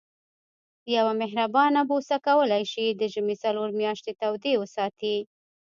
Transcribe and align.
یوه 0.95 1.13
مهربانه 1.21 1.81
بوسه 1.89 2.15
کولای 2.27 2.63
شي 2.71 2.85
د 2.91 3.01
ژمي 3.13 3.35
څلور 3.43 3.69
میاشتې 3.79 4.11
تودې 4.21 4.53
وساتي. 4.57 5.17